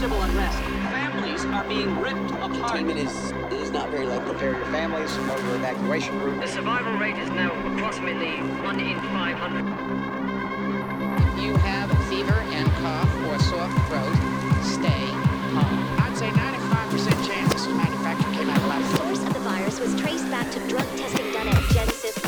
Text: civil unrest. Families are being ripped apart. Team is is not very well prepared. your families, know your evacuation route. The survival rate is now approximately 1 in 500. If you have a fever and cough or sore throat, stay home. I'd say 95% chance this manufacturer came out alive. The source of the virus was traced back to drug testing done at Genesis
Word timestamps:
civil 0.00 0.22
unrest. 0.22 0.58
Families 0.88 1.44
are 1.44 1.64
being 1.64 2.00
ripped 2.00 2.30
apart. 2.40 2.78
Team 2.78 2.88
is 2.88 3.34
is 3.52 3.70
not 3.70 3.90
very 3.90 4.06
well 4.06 4.22
prepared. 4.22 4.56
your 4.56 4.64
families, 4.68 5.14
know 5.28 5.36
your 5.36 5.56
evacuation 5.56 6.18
route. 6.22 6.40
The 6.40 6.48
survival 6.48 6.94
rate 6.94 7.18
is 7.18 7.28
now 7.32 7.52
approximately 7.68 8.38
1 8.64 8.80
in 8.80 8.98
500. 8.98 9.60
If 11.20 11.44
you 11.44 11.54
have 11.54 11.90
a 11.90 11.96
fever 12.08 12.32
and 12.32 12.66
cough 12.80 13.14
or 13.28 13.38
sore 13.40 13.68
throat, 13.88 14.16
stay 14.64 15.04
home. 15.52 15.78
I'd 16.00 16.16
say 16.16 16.30
95% 16.30 17.26
chance 17.28 17.52
this 17.52 17.66
manufacturer 17.66 18.32
came 18.32 18.48
out 18.48 18.62
alive. 18.62 18.80
The 18.92 18.96
source 18.96 19.22
of 19.22 19.34
the 19.34 19.40
virus 19.40 19.80
was 19.80 19.94
traced 20.00 20.30
back 20.30 20.50
to 20.52 20.60
drug 20.66 20.88
testing 20.96 21.30
done 21.34 21.48
at 21.48 21.62
Genesis 21.74 22.19